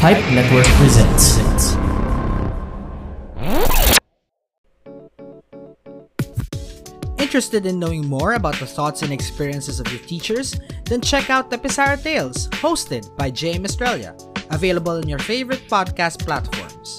Pipe 0.00 0.16
Network 0.32 0.64
presents. 0.80 1.36
Interested 7.18 7.66
in 7.66 7.78
knowing 7.78 8.06
more 8.06 8.32
about 8.32 8.58
the 8.58 8.64
thoughts 8.64 9.02
and 9.02 9.12
experiences 9.12 9.78
of 9.78 9.92
your 9.92 10.00
teachers? 10.00 10.58
Then 10.86 11.02
check 11.02 11.28
out 11.28 11.50
the 11.50 11.58
Pizarra 11.58 11.98
Tales, 11.98 12.48
hosted 12.48 13.14
by 13.18 13.30
JM 13.30 13.66
Australia, 13.66 14.16
available 14.50 14.96
in 14.96 15.06
your 15.06 15.18
favorite 15.18 15.68
podcast 15.68 16.24
platforms. 16.24 16.98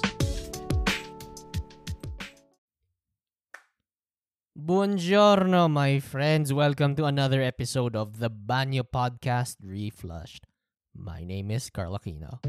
Buongiorno, 4.55 5.71
my 5.71 5.99
friends. 5.99 6.53
Welcome 6.53 6.95
to 6.97 7.05
another 7.05 7.41
episode 7.41 7.95
of 7.95 8.19
the 8.19 8.29
Banyo 8.29 8.83
Podcast 8.83 9.55
Reflushed. 9.65 10.45
My 10.91 11.23
name 11.23 11.55
is 11.55 11.71
Carl 11.71 11.95
Aquino. 11.95 12.43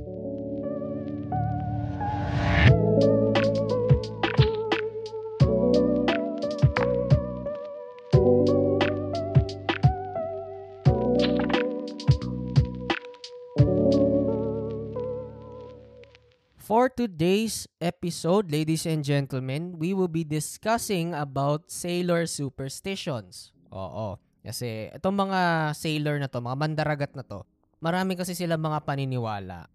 For 16.59 16.91
today's 16.91 17.70
episode, 17.78 18.50
ladies 18.50 18.86
and 18.91 19.06
gentlemen, 19.06 19.78
we 19.78 19.95
will 19.95 20.11
be 20.11 20.27
discussing 20.27 21.14
about 21.14 21.70
sailor 21.70 22.27
superstitions. 22.27 23.55
Oo. 23.70 24.19
Kasi 24.42 24.91
itong 24.91 25.30
mga 25.30 25.70
sailor 25.78 26.19
na 26.19 26.27
to, 26.27 26.42
mga 26.42 26.59
mandaragat 26.59 27.14
na 27.14 27.22
to, 27.22 27.47
marami 27.82 28.14
kasi 28.14 28.32
sila 28.38 28.54
mga 28.54 28.86
paniniwala 28.86 29.66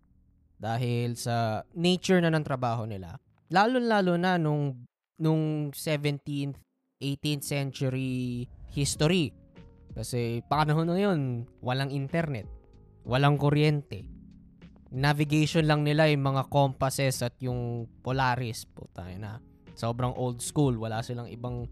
dahil 0.57 1.13
sa 1.19 1.67
nature 1.75 2.23
na 2.23 2.31
ng 2.33 2.47
trabaho 2.47 2.87
nila. 2.87 3.19
Lalo-lalo 3.53 4.17
na 4.17 4.39
nung, 4.39 4.87
nung 5.19 5.69
17th, 5.75 6.57
18th 6.97 7.45
century 7.45 8.47
history. 8.73 9.35
Kasi 9.93 10.41
panahon 10.49 10.89
na 10.89 10.97
yun, 10.97 11.45
walang 11.61 11.93
internet, 11.93 12.49
walang 13.05 13.37
kuryente 13.37 14.17
navigation 14.91 15.67
lang 15.67 15.83
nila 15.83 16.07
yung 16.07 16.23
mga 16.23 16.47
compasses 16.47 17.19
at 17.23 17.35
yung 17.43 17.87
Polaris. 18.03 18.63
Puta 18.67 19.07
na. 19.19 19.39
Sobrang 19.75 20.15
old 20.15 20.39
school. 20.39 20.79
Wala 20.79 21.03
silang 21.03 21.27
ibang 21.27 21.67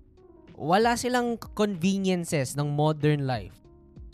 wala 0.56 0.96
silang 0.96 1.36
conveniences 1.36 2.56
ng 2.56 2.72
modern 2.72 3.28
life. 3.28 3.56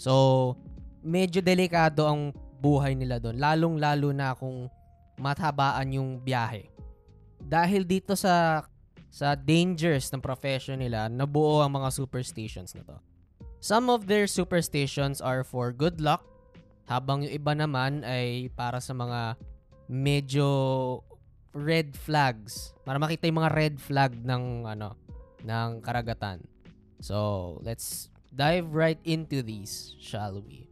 So, 0.02 0.58
medyo 1.02 1.42
delikado 1.42 2.06
ang 2.06 2.34
buhay 2.62 2.94
nila 2.94 3.18
doon. 3.18 3.42
Lalong-lalo 3.42 4.10
na 4.14 4.38
kung 4.38 4.70
mathabaan 5.18 5.98
yung 5.98 6.22
biyahe. 6.22 6.70
Dahil 7.42 7.86
dito 7.86 8.14
sa 8.14 8.66
sa 9.12 9.36
dangers 9.36 10.08
ng 10.08 10.24
profession 10.24 10.80
nila, 10.80 11.12
nabuo 11.12 11.60
ang 11.60 11.76
mga 11.76 11.92
superstitions 11.92 12.72
na 12.72 12.88
to. 12.88 12.96
Some 13.60 13.92
of 13.92 14.08
their 14.08 14.26
superstitions 14.26 15.20
are 15.20 15.44
for 15.44 15.76
good 15.76 16.00
luck, 16.00 16.24
habang 16.88 17.28
yung 17.28 17.36
iba 17.36 17.52
naman 17.52 18.08
ay 18.08 18.48
para 18.56 18.80
sa 18.80 18.96
mga 18.96 19.36
medyo 19.92 20.48
red 21.52 21.92
flags. 21.94 22.72
Para 22.88 22.98
makita 22.98 23.28
yung 23.28 23.44
mga 23.44 23.54
red 23.54 23.76
flag 23.78 24.16
ng 24.16 24.66
ano 24.72 24.96
ng 25.44 25.84
karagatan. 25.84 26.40
So, 27.04 27.60
let's 27.68 28.08
dive 28.32 28.72
right 28.72 29.02
into 29.04 29.44
these, 29.44 30.00
shall 30.00 30.40
we? 30.40 30.71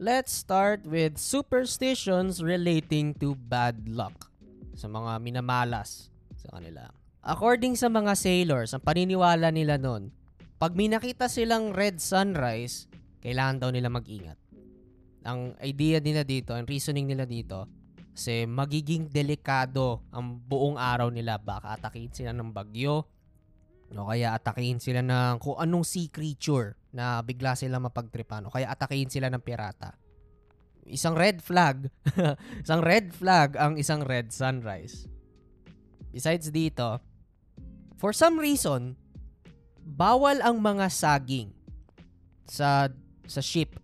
Let's 0.00 0.32
start 0.32 0.88
with 0.88 1.20
superstitions 1.20 2.40
relating 2.40 3.12
to 3.20 3.36
bad 3.36 3.84
luck. 3.84 4.32
Sa 4.72 4.88
mga 4.88 5.20
minamalas 5.20 6.08
sa 6.40 6.56
kanila. 6.56 6.88
According 7.20 7.76
sa 7.76 7.92
mga 7.92 8.16
sailors, 8.16 8.72
ang 8.72 8.80
paniniwala 8.80 9.52
nila 9.52 9.76
noon, 9.76 10.08
pag 10.56 10.72
may 10.72 10.88
nakita 10.88 11.28
silang 11.28 11.76
red 11.76 12.00
sunrise, 12.00 12.88
kailangan 13.20 13.60
daw 13.60 13.68
nila 13.68 13.92
mag-ingat 13.92 14.40
ang 15.24 15.52
idea 15.60 16.00
nila 16.00 16.24
dito, 16.24 16.56
ang 16.56 16.64
reasoning 16.64 17.08
nila 17.08 17.28
dito, 17.28 17.68
kasi 18.12 18.44
magiging 18.48 19.08
delikado 19.08 20.04
ang 20.10 20.40
buong 20.40 20.80
araw 20.80 21.12
nila. 21.12 21.36
Baka 21.36 21.76
atakihin 21.76 22.12
sila 22.12 22.32
ng 22.32 22.50
bagyo, 22.52 23.04
o 23.90 24.06
kaya 24.08 24.32
atakihin 24.32 24.80
sila 24.80 25.04
ng 25.04 25.42
kung 25.42 25.58
anong 25.58 25.84
sea 25.84 26.08
creature 26.08 26.78
na 26.90 27.22
bigla 27.22 27.54
sila 27.54 27.78
mapagtripan, 27.78 28.46
o 28.46 28.52
kaya 28.52 28.70
atakihin 28.70 29.10
sila 29.10 29.30
ng 29.30 29.42
pirata. 29.42 29.94
Isang 30.86 31.14
red 31.14 31.38
flag, 31.38 31.86
isang 32.64 32.82
red 32.82 33.14
flag 33.14 33.54
ang 33.54 33.78
isang 33.78 34.02
red 34.02 34.34
sunrise. 34.34 35.06
Besides 36.10 36.50
dito, 36.50 36.98
for 37.94 38.10
some 38.10 38.42
reason, 38.42 38.98
bawal 39.78 40.42
ang 40.42 40.58
mga 40.58 40.90
saging 40.90 41.54
sa 42.50 42.90
sa 43.30 43.38
ship 43.38 43.78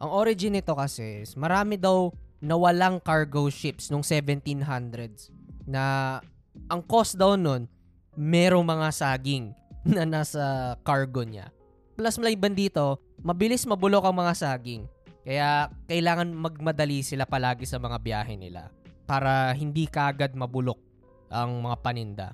ang 0.00 0.10
origin 0.16 0.56
nito 0.56 0.72
kasi 0.72 1.28
is 1.28 1.36
marami 1.36 1.76
daw 1.76 2.08
nawalang 2.40 2.96
cargo 3.04 3.52
ships 3.52 3.92
nung 3.92 4.00
1700s 4.00 5.28
na 5.68 6.16
ang 6.72 6.80
cost 6.80 7.20
daw 7.20 7.36
nun 7.36 7.68
merong 8.16 8.64
mga 8.64 8.88
saging 8.96 9.52
na 9.94 10.08
nasa 10.08 10.74
cargo 10.80 11.20
niya. 11.20 11.52
Plus 12.00 12.16
maliban 12.16 12.56
dito, 12.56 12.96
mabilis 13.20 13.68
mabulok 13.68 14.08
ang 14.08 14.24
mga 14.24 14.32
saging. 14.32 14.88
Kaya 15.20 15.68
kailangan 15.84 16.32
magmadali 16.32 17.04
sila 17.04 17.28
palagi 17.28 17.68
sa 17.68 17.76
mga 17.76 18.00
biyahe 18.00 18.40
nila 18.40 18.72
para 19.04 19.52
hindi 19.52 19.84
kagad 19.84 20.32
mabulok 20.32 20.80
ang 21.28 21.60
mga 21.60 21.76
paninda. 21.84 22.28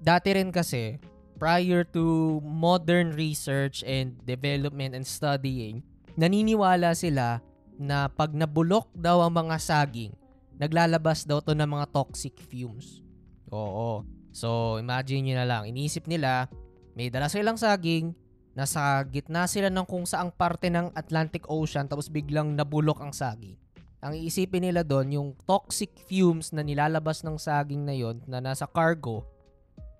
Dati 0.00 0.32
rin 0.32 0.48
kasi, 0.48 0.96
prior 1.36 1.84
to 1.84 2.40
modern 2.40 3.12
research 3.12 3.84
and 3.84 4.16
development 4.24 4.96
and 4.96 5.04
studying, 5.04 5.84
naniniwala 6.16 6.96
sila 6.96 7.44
na 7.76 8.08
pag 8.08 8.32
nabulok 8.32 8.88
daw 8.96 9.20
ang 9.20 9.36
mga 9.44 9.60
saging, 9.60 10.16
naglalabas 10.56 11.28
daw 11.28 11.44
to 11.44 11.52
ng 11.52 11.68
mga 11.68 11.92
toxic 11.92 12.32
fumes. 12.48 13.04
Oo. 13.52 14.08
So, 14.32 14.80
imagine 14.80 15.28
nyo 15.28 15.34
na 15.36 15.44
lang. 15.44 15.68
Iniisip 15.68 16.08
nila, 16.08 16.48
may 16.96 17.12
dala 17.12 17.28
silang 17.28 17.60
saging, 17.60 18.16
nasa 18.52 19.00
gitna 19.08 19.48
sila 19.48 19.72
ng 19.72 19.86
kung 19.88 20.04
saang 20.04 20.28
parte 20.32 20.68
ng 20.68 20.92
Atlantic 20.92 21.48
Ocean 21.48 21.88
tapos 21.88 22.12
biglang 22.12 22.52
nabulok 22.52 23.00
ang 23.00 23.12
saging. 23.12 23.56
Ang 24.02 24.18
iisipin 24.18 24.66
nila 24.66 24.82
doon, 24.82 25.14
yung 25.14 25.28
toxic 25.46 25.94
fumes 26.10 26.50
na 26.50 26.66
nilalabas 26.66 27.22
ng 27.22 27.38
saging 27.38 27.86
na 27.86 27.94
yon 27.94 28.18
na 28.26 28.42
nasa 28.42 28.66
cargo, 28.66 29.22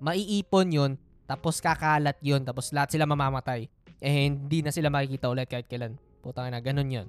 maiipon 0.03 0.69
yon 0.75 0.93
tapos 1.23 1.63
kakalat 1.63 2.19
yon 2.19 2.43
tapos 2.43 2.75
lahat 2.75 2.91
sila 2.91 3.07
mamamatay. 3.07 3.71
Eh, 4.03 4.27
hindi 4.27 4.67
na 4.67 4.75
sila 4.75 4.91
makikita 4.91 5.31
ulit 5.31 5.47
kahit 5.47 5.71
kailan. 5.71 5.95
Putang 6.19 6.51
na, 6.51 6.59
ganun 6.59 6.91
yon. 6.91 7.07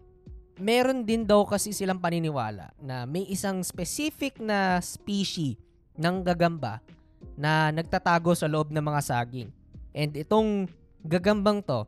Meron 0.61 1.01
din 1.01 1.25
daw 1.25 1.49
kasi 1.49 1.73
silang 1.73 1.97
paniniwala 1.97 2.77
na 2.77 3.09
may 3.09 3.25
isang 3.25 3.65
specific 3.65 4.37
na 4.37 4.77
species 4.77 5.57
ng 5.97 6.21
gagamba 6.21 6.77
na 7.33 7.73
nagtatago 7.73 8.37
sa 8.37 8.45
loob 8.45 8.69
ng 8.69 8.85
mga 8.85 9.01
saging. 9.01 9.49
And 9.97 10.13
itong 10.13 10.69
gagambang 11.03 11.59
to, 11.63 11.85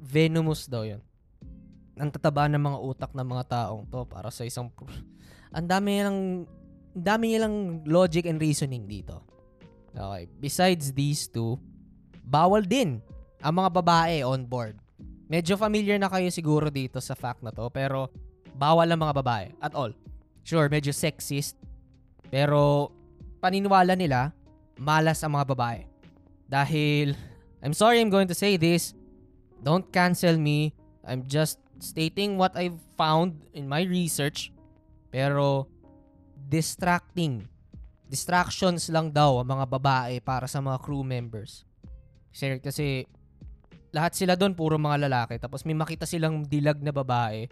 venomous 0.00 0.68
daw 0.68 0.84
yon. 0.84 1.00
Ang 2.00 2.08
tataba 2.12 2.48
ng 2.48 2.60
mga 2.60 2.78
utak 2.80 3.12
ng 3.12 3.26
mga 3.26 3.44
taong 3.48 3.84
to 3.88 4.04
para 4.08 4.32
sa 4.32 4.44
isang... 4.44 4.72
ang 5.56 5.66
dami 5.66 6.00
nilang... 6.00 6.48
Ang 6.90 7.06
dami 7.06 7.24
nilang 7.36 7.56
logic 7.86 8.26
and 8.26 8.42
reasoning 8.42 8.88
dito. 8.88 9.22
Okay. 9.94 10.26
Besides 10.42 10.90
these 10.90 11.30
two, 11.30 11.54
bawal 12.26 12.62
din 12.62 12.98
ang 13.42 13.54
mga 13.58 13.70
babae 13.82 14.16
on 14.26 14.42
board. 14.46 14.74
Medyo 15.30 15.54
familiar 15.54 15.94
na 16.02 16.10
kayo 16.10 16.26
siguro 16.34 16.66
dito 16.66 16.98
sa 16.98 17.14
fact 17.14 17.46
na 17.46 17.54
to, 17.54 17.70
pero 17.70 18.10
bawal 18.58 18.90
ang 18.90 18.98
mga 18.98 19.14
babae 19.22 19.46
at 19.62 19.70
all. 19.78 19.94
Sure, 20.42 20.66
medyo 20.66 20.90
sexist, 20.90 21.54
pero 22.26 22.90
paniniwala 23.38 23.94
nila, 23.94 24.34
malas 24.74 25.22
ang 25.22 25.38
mga 25.38 25.46
babae. 25.54 25.80
Dahil, 26.50 27.14
I'm 27.60 27.76
sorry 27.76 28.00
I'm 28.00 28.08
going 28.08 28.28
to 28.28 28.36
say 28.36 28.56
this, 28.56 28.96
don't 29.60 29.84
cancel 29.92 30.40
me, 30.40 30.72
I'm 31.04 31.28
just 31.28 31.60
stating 31.80 32.40
what 32.40 32.56
I've 32.56 32.80
found 32.96 33.44
in 33.52 33.68
my 33.68 33.84
research, 33.84 34.52
pero 35.12 35.68
distracting. 36.48 37.44
Distractions 38.10 38.90
lang 38.90 39.12
daw 39.12 39.38
ang 39.38 39.48
mga 39.48 39.66
babae 39.70 40.14
para 40.24 40.48
sa 40.48 40.58
mga 40.58 40.80
crew 40.82 41.04
members. 41.04 41.62
Kasi, 42.32 42.58
kasi 42.58 42.86
lahat 43.94 44.18
sila 44.18 44.34
doon 44.34 44.56
puro 44.56 44.80
mga 44.80 45.06
lalaki. 45.06 45.38
Tapos 45.38 45.62
may 45.62 45.76
makita 45.76 46.08
silang 46.08 46.42
dilag 46.42 46.82
na 46.82 46.90
babae. 46.90 47.46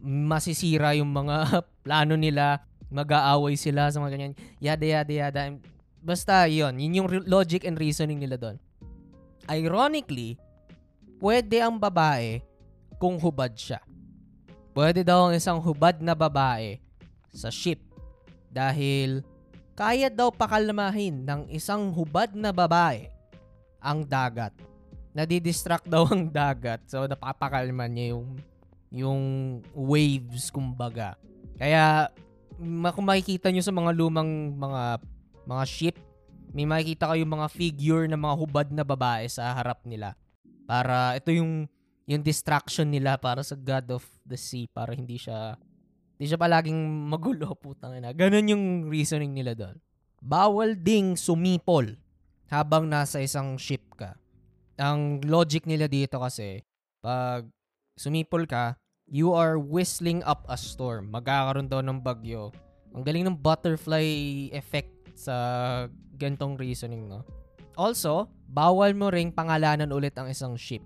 Masisira 0.00 0.96
yung 0.96 1.12
mga 1.12 1.60
plano 1.84 2.16
nila. 2.16 2.64
Mag-aaway 2.88 3.56
sila 3.56 3.92
sa 3.92 4.00
mga 4.00 4.16
ganyan. 4.16 4.34
Yada 4.64 4.84
yada 4.84 5.12
yada. 5.12 5.42
Basta 6.00 6.48
yon 6.48 6.80
yun 6.80 7.04
yung 7.04 7.08
logic 7.28 7.68
and 7.68 7.76
reasoning 7.76 8.20
nila 8.20 8.40
doon 8.40 8.56
ironically 9.50 10.38
pwede 11.22 11.62
ang 11.62 11.78
babae 11.78 12.42
kung 12.98 13.18
hubad 13.18 13.54
siya 13.54 13.82
pwede 14.72 15.04
daw 15.04 15.28
ang 15.28 15.34
isang 15.36 15.60
hubad 15.60 16.00
na 16.00 16.16
babae 16.16 16.80
sa 17.32 17.52
ship 17.52 17.80
dahil 18.52 19.24
kaya 19.72 20.12
daw 20.12 20.28
pakalmahin 20.28 21.24
ng 21.24 21.48
isang 21.48 21.92
hubad 21.96 22.36
na 22.36 22.52
babae 22.52 23.08
ang 23.80 24.04
dagat. 24.04 24.52
Nadidistract 25.16 25.88
daw 25.88 26.08
ang 26.08 26.28
dagat 26.28 26.84
so 26.88 27.04
napapakalma 27.04 27.88
niya 27.88 28.16
yung 28.16 28.28
yung 28.92 29.22
waves 29.72 30.52
kumbaga. 30.52 31.16
Kaya 31.56 32.12
kung 32.92 33.06
makikita 33.08 33.48
nyo 33.48 33.64
sa 33.64 33.72
mga 33.72 33.90
lumang 33.96 34.56
mga 34.56 35.00
mga 35.48 35.64
ship, 35.68 35.96
may 36.52 36.68
makikita 36.68 37.08
kayo 37.08 37.24
mga 37.24 37.48
figure 37.48 38.04
ng 38.08 38.20
mga 38.20 38.36
hubad 38.36 38.68
na 38.70 38.84
babae 38.84 39.24
sa 39.28 39.56
harap 39.56 39.84
nila. 39.88 40.16
Para 40.68 41.16
ito 41.16 41.32
yung 41.32 41.66
yung 42.04 42.22
distraction 42.22 42.92
nila 42.92 43.16
para 43.16 43.40
sa 43.40 43.56
God 43.56 44.00
of 44.00 44.04
the 44.28 44.36
Sea 44.36 44.68
para 44.68 44.92
hindi 44.92 45.16
siya 45.16 45.56
hindi 46.16 46.28
siya 46.28 46.38
palaging 46.38 47.08
magulo 47.08 47.56
putang 47.64 47.96
ina. 47.96 48.12
Ganun 48.12 48.52
yung 48.52 48.64
reasoning 48.92 49.32
nila 49.32 49.56
doon. 49.56 49.76
Bawal 50.22 50.78
ding 50.78 51.18
sumipol 51.18 51.98
habang 52.52 52.86
nasa 52.86 53.18
isang 53.18 53.58
ship 53.58 53.82
ka. 53.98 54.14
Ang 54.78 55.24
logic 55.24 55.64
nila 55.64 55.88
dito 55.88 56.20
kasi 56.20 56.62
pag 57.02 57.48
sumipol 57.96 58.46
ka, 58.46 58.76
you 59.08 59.34
are 59.34 59.56
whistling 59.58 60.22
up 60.22 60.46
a 60.46 60.54
storm. 60.54 61.10
Magkakaroon 61.10 61.66
daw 61.66 61.80
ng 61.82 61.98
bagyo. 61.98 62.54
Ang 62.92 63.02
galing 63.02 63.24
ng 63.26 63.40
butterfly 63.40 64.06
effect 64.52 65.01
sa 65.14 65.34
gantong 66.16 66.56
reasoning, 66.56 67.08
no? 67.08 67.24
Also, 67.74 68.28
bawal 68.48 68.92
mo 68.92 69.08
ring 69.08 69.32
pangalanan 69.32 69.88
ulit 69.90 70.12
ang 70.20 70.28
isang 70.28 70.54
ship. 70.60 70.84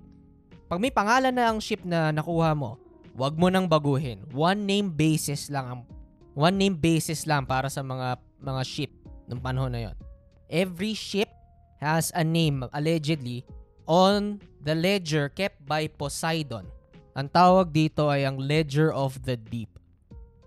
Pag 0.67 0.79
may 0.79 0.95
pangalan 0.95 1.35
na 1.35 1.51
ang 1.51 1.59
ship 1.59 1.83
na 1.83 2.11
nakuha 2.11 2.55
mo, 2.55 2.79
wag 3.15 3.35
mo 3.35 3.51
nang 3.51 3.67
baguhin. 3.67 4.23
One 4.31 4.67
name 4.67 4.91
basis 4.91 5.51
lang 5.51 5.67
ang 5.67 5.81
one 6.37 6.57
name 6.59 6.77
basis 6.77 7.25
lang 7.25 7.49
para 7.49 7.71
sa 7.73 7.81
mga 7.81 8.21
mga 8.39 8.63
ship 8.63 8.93
ng 9.27 9.41
panahon 9.41 9.73
na 9.73 9.89
'yon. 9.89 9.97
Every 10.47 10.95
ship 10.95 11.31
has 11.83 12.15
a 12.15 12.23
name 12.23 12.67
allegedly 12.71 13.43
on 13.87 14.43
the 14.63 14.75
ledger 14.75 15.31
kept 15.31 15.63
by 15.63 15.87
Poseidon. 15.87 16.67
Ang 17.17 17.33
tawag 17.33 17.73
dito 17.73 18.13
ay 18.13 18.29
ang 18.29 18.37
Ledger 18.37 18.93
of 18.93 19.17
the 19.25 19.41
Deep. 19.41 19.73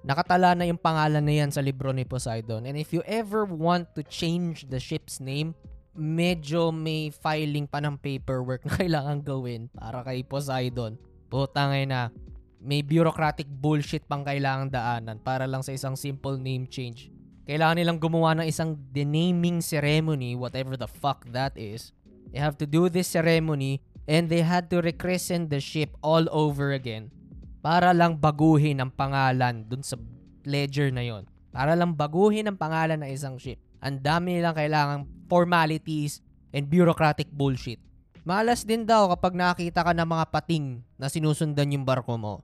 Nakatala 0.09 0.57
na 0.57 0.65
yung 0.65 0.81
pangalan 0.81 1.21
na 1.21 1.37
yan 1.37 1.53
sa 1.53 1.61
libro 1.61 1.93
ni 1.93 2.01
Poseidon. 2.01 2.65
And 2.65 2.73
if 2.73 2.89
you 2.89 3.05
ever 3.05 3.45
want 3.45 3.93
to 3.93 4.01
change 4.01 4.65
the 4.65 4.81
ship's 4.81 5.21
name, 5.21 5.53
medyo 5.93 6.73
may 6.73 7.13
filing 7.13 7.69
pa 7.69 7.77
ng 7.77 8.01
paperwork 8.01 8.65
na 8.67 8.73
kailangan 8.73 9.21
gawin 9.21 9.69
para 9.69 10.01
kay 10.01 10.25
Poseidon. 10.25 10.97
Puta 11.29 11.69
ngay 11.69 11.85
na, 11.85 12.09
may 12.57 12.81
bureaucratic 12.81 13.45
bullshit 13.45 14.01
pang 14.09 14.25
kailangan 14.25 14.73
daanan 14.73 15.21
para 15.21 15.45
lang 15.45 15.61
sa 15.61 15.77
isang 15.77 15.93
simple 15.93 16.41
name 16.41 16.65
change. 16.65 17.13
Kailangan 17.45 17.77
nilang 17.77 18.01
gumawa 18.01 18.33
ng 18.41 18.49
isang 18.49 18.81
denaming 18.89 19.61
ceremony, 19.61 20.33
whatever 20.33 20.73
the 20.73 20.89
fuck 20.89 21.21
that 21.29 21.53
is. 21.53 21.93
They 22.33 22.41
have 22.41 22.57
to 22.57 22.65
do 22.65 22.89
this 22.89 23.13
ceremony 23.13 23.85
and 24.09 24.25
they 24.25 24.41
had 24.41 24.73
to 24.73 24.81
rechristen 24.81 25.53
the 25.53 25.61
ship 25.61 25.93
all 26.01 26.25
over 26.33 26.73
again 26.73 27.13
para 27.59 27.91
lang 27.91 28.15
baguhin 28.15 28.79
ang 28.79 28.91
pangalan 28.91 29.67
dun 29.67 29.83
sa 29.83 29.99
ledger 30.47 30.91
na 30.91 31.03
yon. 31.03 31.27
Para 31.51 31.75
lang 31.75 31.95
baguhin 31.95 32.47
ang 32.47 32.55
pangalan 32.55 33.03
ng 33.03 33.11
isang 33.11 33.35
ship. 33.35 33.59
Ang 33.79 33.99
dami 33.99 34.39
nilang 34.39 34.55
kailangang 34.55 35.03
formalities 35.27 36.23
and 36.51 36.67
bureaucratic 36.67 37.27
bullshit. 37.31 37.79
Malas 38.27 38.67
din 38.67 38.83
daw 38.83 39.09
kapag 39.15 39.33
nakita 39.35 39.81
ka 39.81 39.91
ng 39.95 40.05
mga 40.05 40.25
pating 40.29 40.65
na 40.99 41.07
sinusundan 41.07 41.71
yung 41.71 41.87
barko 41.87 42.19
mo. 42.19 42.43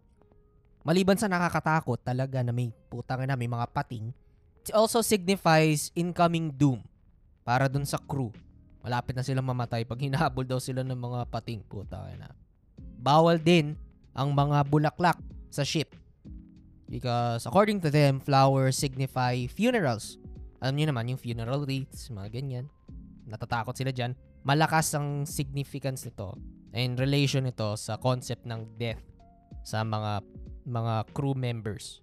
Maliban 0.86 1.18
sa 1.18 1.28
nakakatakot 1.28 2.00
talaga 2.02 2.46
na 2.46 2.54
may 2.54 2.72
putang 2.88 3.26
na 3.26 3.34
may 3.34 3.50
mga 3.50 3.68
pating, 3.74 4.14
it 4.62 4.70
also 4.74 5.02
signifies 5.02 5.90
incoming 5.98 6.54
doom 6.54 6.82
para 7.42 7.66
dun 7.66 7.86
sa 7.86 7.98
crew 7.98 8.34
malapit 8.86 9.18
na 9.18 9.26
silang 9.26 9.50
mamatay 9.50 9.82
pag 9.82 9.98
hinahabol 9.98 10.46
daw 10.46 10.62
sila 10.62 10.86
ng 10.86 10.94
mga 10.94 11.26
pating 11.34 11.66
puta 11.66 12.06
na. 12.22 12.30
Bawal 13.02 13.42
din 13.42 13.74
ang 14.16 14.32
mga 14.32 14.64
bulaklak 14.72 15.20
sa 15.52 15.62
ship. 15.62 15.94
Because 16.88 17.44
according 17.44 17.84
to 17.84 17.92
them, 17.92 18.24
flowers 18.24 18.80
signify 18.80 19.46
funerals. 19.52 20.16
Alam 20.64 20.80
niyo 20.80 20.86
naman 20.90 21.12
yung 21.12 21.20
funeral 21.20 21.68
wreaths, 21.68 22.10
mga 22.10 22.32
ganyan. 22.32 22.66
Natatakot 23.28 23.76
sila 23.76 23.92
dyan. 23.92 24.16
Malakas 24.46 24.96
ang 24.96 25.28
significance 25.28 26.08
nito 26.08 26.38
and 26.72 26.96
relation 26.98 27.44
nito 27.44 27.74
sa 27.76 27.98
concept 27.98 28.48
ng 28.48 28.66
death 28.78 29.02
sa 29.66 29.82
mga 29.82 30.22
mga 30.66 30.96
crew 31.14 31.34
members. 31.34 32.02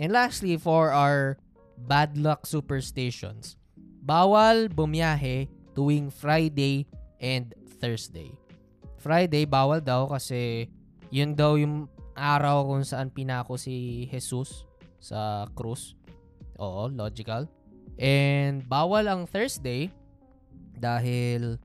And 0.00 0.12
lastly, 0.12 0.56
for 0.60 0.92
our 0.92 1.40
bad 1.76 2.16
luck 2.16 2.44
superstitions, 2.48 3.56
bawal 4.00 4.68
bumiyahe 4.72 5.48
tuwing 5.76 6.08
Friday 6.08 6.88
and 7.20 7.52
Thursday. 7.80 8.32
Friday, 8.96 9.44
bawal 9.44 9.80
daw 9.80 10.08
kasi 10.08 10.72
yun 11.10 11.36
daw 11.36 11.54
yung 11.56 11.86
araw 12.16 12.64
kung 12.64 12.82
saan 12.82 13.12
pinako 13.12 13.60
si 13.60 14.06
Jesus 14.08 14.64
sa 14.98 15.44
krus. 15.52 15.94
Oo, 16.56 16.88
logical. 16.88 17.44
And 18.00 18.64
bawal 18.64 19.08
ang 19.08 19.28
Thursday 19.28 19.92
dahil 20.76 21.60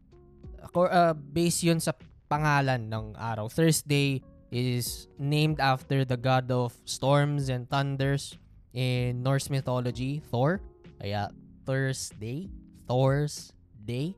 uh, 0.75 1.13
based 1.15 1.63
yun 1.63 1.79
sa 1.79 1.95
pangalan 2.31 2.87
ng 2.87 3.15
araw. 3.19 3.51
Thursday 3.51 4.23
is 4.51 5.07
named 5.15 5.59
after 5.59 6.03
the 6.03 6.19
god 6.19 6.51
of 6.51 6.75
storms 6.83 7.47
and 7.47 7.67
thunders 7.71 8.35
in 8.75 9.23
Norse 9.23 9.51
mythology, 9.51 10.23
Thor. 10.31 10.59
Kaya 10.99 11.31
Thursday, 11.63 12.51
Thor's 12.87 13.51
day. 13.83 14.15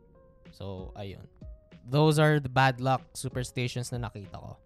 So, 0.53 0.93
ayun. 0.97 1.25
Those 1.83 2.17
are 2.17 2.39
the 2.39 2.49
bad 2.49 2.79
luck 2.79 3.03
superstitions 3.13 3.91
na 3.91 4.09
nakita 4.09 4.39
ko. 4.39 4.62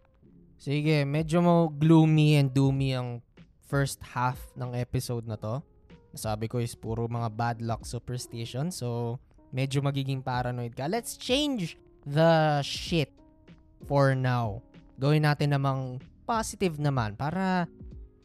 Sige, 0.57 1.05
medyo 1.05 1.37
mo 1.39 1.69
gloomy 1.69 2.41
and 2.41 2.49
doomy 2.49 2.97
ang 2.97 3.21
first 3.69 4.01
half 4.01 4.41
ng 4.57 4.73
episode 4.73 5.29
na 5.29 5.37
to. 5.37 5.61
Sabi 6.17 6.49
ko 6.49 6.57
is 6.57 6.73
puro 6.73 7.05
mga 7.05 7.29
bad 7.37 7.57
luck 7.61 7.85
superstition. 7.85 8.73
So, 8.73 9.21
medyo 9.53 9.85
magiging 9.85 10.25
paranoid 10.25 10.73
ka. 10.73 10.89
Let's 10.89 11.13
change 11.15 11.77
the 12.03 12.59
shit 12.65 13.13
for 13.85 14.17
now. 14.17 14.65
Gawin 14.97 15.29
natin 15.29 15.53
namang 15.53 16.01
positive 16.25 16.81
naman 16.81 17.13
para 17.13 17.69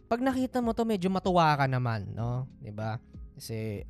pag 0.08 0.20
nakita 0.24 0.64
mo 0.64 0.72
to 0.72 0.88
medyo 0.88 1.12
matuwa 1.12 1.52
ka 1.54 1.68
naman, 1.68 2.08
no? 2.16 2.48
'Di 2.60 2.72
ba? 2.72 2.96
Kasi 3.36 3.84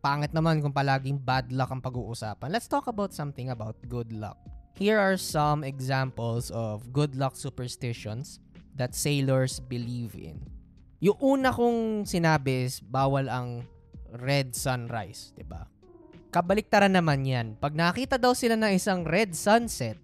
pangit 0.00 0.30
naman 0.36 0.60
kung 0.60 0.72
palaging 0.72 1.18
bad 1.18 1.50
luck 1.50 1.72
ang 1.72 1.82
pag-uusapan. 1.82 2.52
Let's 2.52 2.68
talk 2.70 2.86
about 2.86 3.16
something 3.16 3.50
about 3.50 3.76
good 3.88 4.12
luck. 4.12 4.38
Here 4.76 5.00
are 5.00 5.16
some 5.16 5.64
examples 5.64 6.52
of 6.52 6.92
good 6.92 7.16
luck 7.16 7.34
superstitions 7.34 8.38
that 8.76 8.92
sailors 8.92 9.56
believe 9.56 10.12
in. 10.12 10.36
Yung 11.00 11.16
una 11.20 11.48
kong 11.48 12.04
sinabi 12.04 12.68
is 12.68 12.84
bawal 12.84 13.28
ang 13.32 13.64
red 14.20 14.52
sunrise, 14.52 15.32
'di 15.32 15.48
ba? 15.48 15.64
Kabaliktaran 16.28 16.92
naman 16.92 17.24
'yan. 17.24 17.56
Pag 17.56 17.72
nakita 17.72 18.20
daw 18.20 18.36
sila 18.36 18.56
ng 18.60 18.76
isang 18.76 19.04
red 19.08 19.32
sunset, 19.32 19.96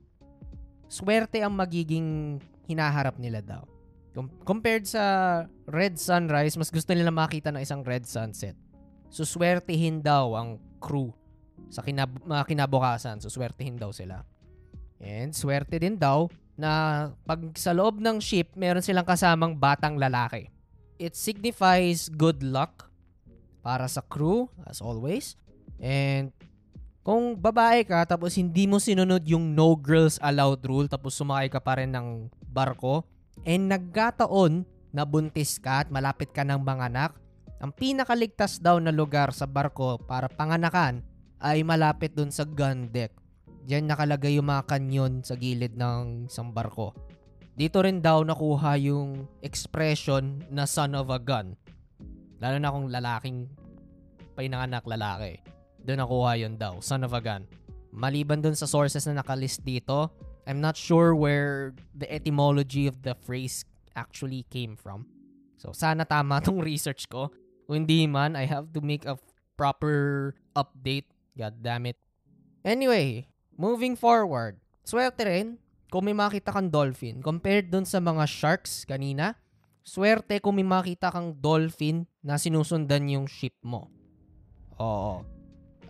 swerte 0.88 1.44
ang 1.44 1.52
magiging 1.52 2.40
hinaharap 2.64 3.20
nila 3.20 3.44
daw. 3.44 3.68
Compared 4.44 4.88
sa 4.88 5.44
red 5.68 6.00
sunrise, 6.00 6.56
mas 6.56 6.72
gusto 6.72 6.92
nila 6.92 7.12
makita 7.12 7.52
ng 7.52 7.60
isang 7.60 7.84
red 7.84 8.04
sunset 8.04 8.56
suswertihin 9.12 10.00
daw 10.00 10.32
ang 10.32 10.56
crew 10.80 11.12
sa 11.68 11.84
kinab- 11.84 12.24
kinabukasan. 12.48 13.20
Suswertihin 13.20 13.76
daw 13.76 13.92
sila. 13.92 14.24
And 15.02 15.34
swerte 15.34 15.82
din 15.82 15.98
daw 15.98 16.30
na 16.54 17.10
pag 17.26 17.42
sa 17.58 17.74
loob 17.74 17.98
ng 17.98 18.22
ship, 18.22 18.54
meron 18.54 18.84
silang 18.86 19.04
kasamang 19.04 19.58
batang 19.58 19.98
lalaki. 19.98 20.46
It 21.02 21.18
signifies 21.18 22.06
good 22.06 22.46
luck 22.46 22.86
para 23.66 23.90
sa 23.90 23.98
crew, 24.06 24.46
as 24.62 24.78
always. 24.78 25.34
And 25.82 26.30
kung 27.02 27.34
babae 27.34 27.82
ka 27.82 28.06
tapos 28.06 28.38
hindi 28.38 28.70
mo 28.70 28.78
sinunod 28.78 29.26
yung 29.26 29.58
no 29.58 29.74
girls 29.74 30.22
allowed 30.22 30.62
rule 30.62 30.86
tapos 30.86 31.18
sumakay 31.18 31.50
ka 31.50 31.58
pa 31.58 31.82
rin 31.82 31.90
ng 31.90 32.30
barko 32.46 33.02
and 33.42 33.66
nagkataon 33.66 34.62
na 34.94 35.02
buntis 35.02 35.58
ka 35.58 35.82
at 35.82 35.88
malapit 35.90 36.30
ka 36.30 36.46
ng 36.46 36.62
mga 36.62 36.94
anak, 36.94 37.18
ang 37.58 37.74
pinakaligtas 37.74 38.62
daw 38.62 38.78
na 38.78 38.94
lugar 38.94 39.34
sa 39.34 39.50
barko 39.50 39.98
para 39.98 40.30
panganakan 40.30 41.02
ay 41.42 41.66
malapit 41.66 42.14
dun 42.14 42.30
sa 42.30 42.46
gun 42.46 42.86
deck. 42.90 43.21
Diyan 43.62 43.86
nakalagay 43.86 44.36
yung 44.36 44.50
mga 44.50 44.66
kanyon 44.66 45.22
sa 45.22 45.38
gilid 45.38 45.78
ng 45.78 46.26
isang 46.26 46.50
barko. 46.50 46.90
Dito 47.52 47.84
rin 47.84 48.00
daw 48.00 48.24
nakuha 48.24 48.80
yung 48.80 49.28
expression 49.44 50.40
na 50.48 50.64
son 50.64 50.96
of 50.96 51.12
a 51.12 51.20
gun. 51.20 51.54
Lalo 52.42 52.56
na 52.58 52.72
kung 52.72 52.88
lalaking 52.90 53.38
pinanganak 54.34 54.82
lalaki. 54.88 55.38
Doon 55.84 56.00
nakuha 56.02 56.32
yun 56.38 56.54
daw, 56.58 56.80
son 56.82 57.06
of 57.06 57.14
a 57.14 57.20
gun. 57.22 57.46
Maliban 57.92 58.40
dun 58.40 58.56
sa 58.56 58.66
sources 58.66 59.04
na 59.04 59.20
nakalist 59.20 59.62
dito, 59.62 60.10
I'm 60.48 60.58
not 60.58 60.74
sure 60.74 61.14
where 61.14 61.76
the 61.94 62.08
etymology 62.10 62.90
of 62.90 63.04
the 63.04 63.14
phrase 63.14 63.62
actually 63.94 64.48
came 64.50 64.74
from. 64.74 65.06
So 65.60 65.70
sana 65.70 66.02
tama 66.02 66.42
tong 66.42 66.58
research 66.72 67.06
ko. 67.06 67.30
Kung 67.68 67.86
hindi 67.86 68.10
man, 68.10 68.34
I 68.34 68.48
have 68.48 68.74
to 68.74 68.80
make 68.82 69.06
a 69.06 69.14
proper 69.54 70.34
update. 70.56 71.06
God 71.38 71.62
damn 71.62 71.86
it. 71.86 72.00
Anyway, 72.66 73.30
moving 73.56 73.94
forward. 73.98 74.58
Swerte 74.82 75.22
rin 75.24 75.60
kung 75.92 76.08
may 76.08 76.16
makita 76.16 76.50
kang 76.50 76.72
dolphin. 76.72 77.20
Compared 77.20 77.68
dun 77.68 77.84
sa 77.84 78.00
mga 78.00 78.24
sharks 78.24 78.88
kanina, 78.88 79.36
swerte 79.84 80.40
kung 80.40 80.56
may 80.56 80.66
makita 80.66 81.12
kang 81.12 81.36
dolphin 81.36 82.08
na 82.24 82.40
sinusundan 82.40 83.06
yung 83.10 83.26
ship 83.28 83.54
mo. 83.60 83.92
Oo. 84.80 85.20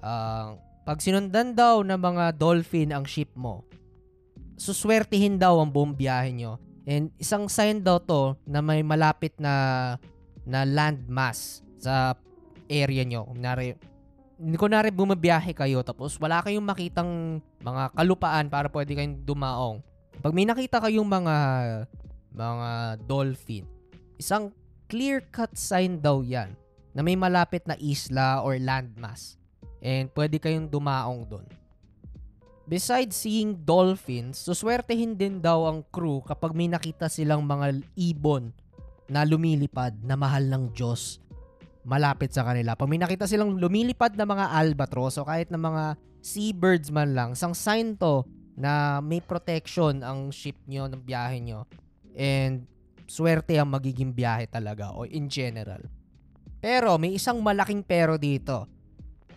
Uh, 0.03 0.59
pag 0.83 0.99
sinundan 0.99 1.55
daw 1.55 1.87
ng 1.87 1.95
mga 1.95 2.35
dolphin 2.35 2.91
ang 2.91 3.07
ship 3.07 3.31
mo, 3.39 3.63
suswertihin 4.59 5.39
daw 5.39 5.63
ang 5.63 5.71
buong 5.71 5.95
biyahe 5.95 6.35
nyo. 6.35 6.59
And 6.83 7.15
isang 7.23 7.47
sign 7.47 7.87
daw 7.87 8.03
to 8.03 8.35
na 8.43 8.59
may 8.59 8.83
malapit 8.83 9.39
na 9.39 9.95
na 10.43 10.67
land 10.67 11.07
mass 11.07 11.63
sa 11.79 12.19
area 12.67 13.07
nyo. 13.07 13.31
Kunwari, 13.31 13.79
kunwari 14.59 14.91
bumabiyahe 14.91 15.55
kayo 15.55 15.87
tapos 15.87 16.19
wala 16.19 16.43
kayong 16.43 16.67
makitang 16.67 17.39
mga 17.63 17.95
kalupaan 17.95 18.51
para 18.51 18.67
pwede 18.67 18.99
kayong 18.99 19.23
dumaong. 19.23 19.79
Pag 20.19 20.35
may 20.35 20.47
nakita 20.47 20.83
kayong 20.83 21.07
mga 21.07 21.37
mga 22.35 22.71
dolphin, 23.07 23.65
isang 24.19 24.51
clear-cut 24.91 25.55
sign 25.55 26.03
daw 26.03 26.21
yan 26.21 26.53
na 26.93 27.01
may 27.01 27.17
malapit 27.17 27.65
na 27.65 27.79
isla 27.79 28.43
or 28.43 28.59
landmass. 28.59 29.39
And 29.83 30.11
pwede 30.15 30.39
kayong 30.39 30.71
dumaong 30.71 31.27
doon. 31.27 31.47
Besides 32.67 33.19
seeing 33.19 33.59
dolphins, 33.67 34.39
suswertehin 34.39 35.19
din 35.19 35.43
daw 35.43 35.67
ang 35.67 35.83
crew 35.91 36.23
kapag 36.23 36.55
may 36.55 36.71
nakita 36.71 37.11
silang 37.11 37.43
mga 37.43 37.83
ibon 37.99 38.55
na 39.11 39.27
lumilipad 39.27 39.99
na 40.07 40.15
mahal 40.15 40.47
ng 40.47 40.71
Diyos 40.71 41.22
malapit 41.83 42.31
sa 42.31 42.47
kanila. 42.47 42.79
Pag 42.79 42.89
may 42.91 43.01
nakita 43.01 43.27
silang 43.27 43.59
lumilipad 43.59 44.15
na 44.15 44.27
mga 44.27 44.55
albatros 44.55 45.19
o 45.19 45.27
kahit 45.27 45.51
na 45.51 45.59
mga 45.59 45.99
seabirds 46.23 46.89
man 46.95 47.15
lang, 47.15 47.29
isang 47.35 47.55
sign 47.55 47.99
to 47.99 48.23
na 48.55 49.03
may 49.03 49.19
protection 49.19 50.05
ang 50.07 50.31
ship 50.31 50.57
nyo 50.71 50.87
ng 50.87 51.03
biyahe 51.03 51.43
nyo. 51.43 51.67
And 52.15 52.69
swerte 53.11 53.59
ang 53.59 53.75
magiging 53.75 54.15
biyahe 54.15 54.47
talaga 54.47 54.95
o 54.95 55.05
in 55.05 55.27
general. 55.27 55.83
Pero 56.63 56.95
may 56.97 57.19
isang 57.19 57.43
malaking 57.43 57.83
pero 57.83 58.15
dito 58.15 58.71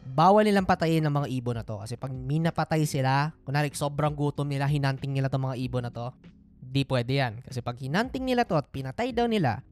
bawal 0.06 0.46
nilang 0.46 0.70
patayin 0.70 1.02
ng 1.02 1.10
mga 1.10 1.28
ibon 1.34 1.58
na 1.58 1.66
to. 1.66 1.82
Kasi 1.82 1.98
pag 1.98 2.14
minapatay 2.14 2.86
sila, 2.86 3.34
kunwari 3.42 3.74
sobrang 3.74 4.14
gutom 4.14 4.46
nila, 4.46 4.70
hinanting 4.70 5.10
nila 5.10 5.34
tong 5.34 5.50
mga 5.50 5.58
ibon 5.58 5.90
na 5.90 5.90
to, 5.90 6.14
di 6.62 6.86
pwede 6.86 7.18
yan. 7.18 7.34
Kasi 7.42 7.66
pag 7.66 7.82
hinanting 7.82 8.22
nila 8.22 8.46
to 8.46 8.54
at 8.54 8.70
pinatay 8.70 9.10
daw 9.10 9.26
nila, 9.26 9.66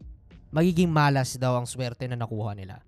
magiging 0.54 0.94
malas 0.94 1.36
daw 1.42 1.58
ang 1.58 1.66
swerte 1.66 2.06
na 2.06 2.16
nakuha 2.16 2.54
nila. 2.54 2.86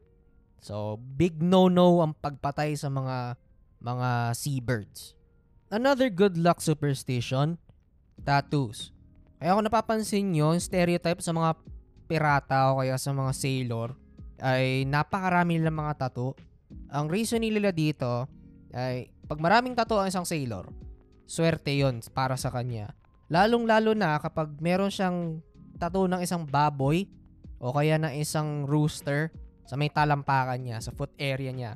So, 0.62 1.02
big 1.02 1.42
no-no 1.42 2.06
ang 2.06 2.14
pagpatay 2.14 2.78
sa 2.78 2.94
mga 2.94 3.38
mga 3.82 4.10
seabirds. 4.38 5.18
Another 5.74 6.14
good 6.14 6.38
luck 6.38 6.62
superstition, 6.62 7.58
tattoos. 8.22 8.94
Kaya 9.42 9.58
kung 9.58 9.66
napapansin 9.66 10.32
nyo, 10.32 10.54
stereotype 10.62 11.20
sa 11.20 11.34
mga 11.34 11.58
pirata 12.06 12.72
o 12.72 12.80
kaya 12.82 12.96
sa 13.02 13.12
mga 13.12 13.34
sailor, 13.34 13.98
ay 14.40 14.86
napakarami 14.86 15.58
nilang 15.58 15.82
mga 15.82 16.08
tattoo 16.08 16.38
ang 16.90 17.12
reason 17.12 17.42
nila 17.42 17.72
dito 17.72 18.28
ay 18.76 19.10
pag 19.26 19.40
maraming 19.40 19.74
tattoo 19.74 20.04
ang 20.04 20.10
isang 20.10 20.28
sailor, 20.28 20.70
swerte 21.26 21.74
yon 21.74 22.04
para 22.14 22.36
sa 22.38 22.52
kanya. 22.52 22.94
Lalong-lalo 23.32 23.98
na 23.98 24.22
kapag 24.22 24.54
meron 24.62 24.94
siyang 24.94 25.42
tattoo 25.82 26.06
ng 26.06 26.22
isang 26.22 26.46
baboy 26.46 27.10
o 27.60 27.72
kaya 27.76 28.00
ng 28.00 28.14
isang 28.20 28.64
rooster 28.68 29.32
sa 29.66 29.76
may 29.76 29.90
talampakan 29.90 30.62
niya, 30.62 30.78
sa 30.80 30.94
foot 30.94 31.12
area 31.18 31.50
niya. 31.50 31.74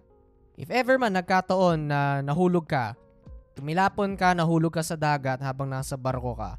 If 0.59 0.69
ever 0.69 0.99
man 0.99 1.15
nagkataon 1.15 1.89
na 1.89 2.21
nahulog 2.21 2.67
ka, 2.69 2.93
tumilapon 3.57 4.19
ka, 4.19 4.37
nahulog 4.37 4.75
ka 4.75 4.83
sa 4.85 4.99
dagat 4.99 5.41
habang 5.41 5.71
nasa 5.71 5.95
barko 5.95 6.35
ka, 6.35 6.51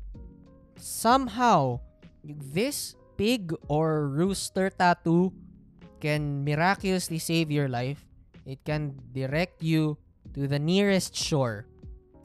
somehow, 0.81 1.79
this 2.25 2.97
pig 3.15 3.53
or 3.69 4.09
rooster 4.09 4.73
tattoo 4.73 5.31
can 6.01 6.43
miraculously 6.43 7.21
save 7.21 7.53
your 7.53 7.69
life 7.69 8.11
It 8.51 8.65
can 8.65 8.97
direct 9.13 9.63
you 9.63 9.95
to 10.35 10.51
the 10.51 10.59
nearest 10.59 11.13
shore 11.13 11.71